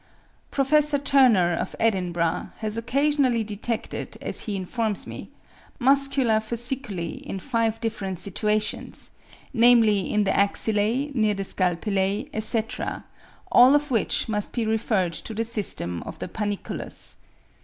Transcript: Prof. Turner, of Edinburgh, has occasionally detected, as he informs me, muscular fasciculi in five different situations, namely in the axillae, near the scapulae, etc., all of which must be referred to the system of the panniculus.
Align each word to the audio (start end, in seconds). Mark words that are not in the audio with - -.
Prof. 0.49 0.95
Turner, 1.03 1.53
of 1.53 1.75
Edinburgh, 1.79 2.49
has 2.57 2.75
occasionally 2.75 3.43
detected, 3.43 4.17
as 4.19 4.45
he 4.45 4.55
informs 4.55 5.05
me, 5.05 5.29
muscular 5.77 6.39
fasciculi 6.39 7.21
in 7.21 7.37
five 7.39 7.79
different 7.79 8.17
situations, 8.17 9.11
namely 9.53 10.11
in 10.11 10.23
the 10.23 10.31
axillae, 10.31 11.13
near 11.13 11.35
the 11.35 11.43
scapulae, 11.43 12.27
etc., 12.33 13.05
all 13.51 13.75
of 13.75 13.91
which 13.91 14.27
must 14.27 14.53
be 14.53 14.65
referred 14.65 15.13
to 15.13 15.35
the 15.35 15.43
system 15.45 16.01
of 16.01 16.17
the 16.17 16.27
panniculus. 16.27 17.17